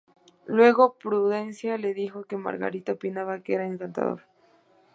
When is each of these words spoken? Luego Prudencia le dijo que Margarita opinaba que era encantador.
Luego 0.47 0.95
Prudencia 0.97 1.77
le 1.77 1.93
dijo 1.93 2.23
que 2.23 2.35
Margarita 2.35 2.93
opinaba 2.93 3.41
que 3.43 3.53
era 3.53 3.67
encantador. 3.67 4.23